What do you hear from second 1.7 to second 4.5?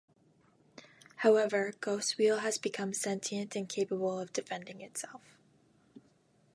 Ghostwheel has become sentient and capable of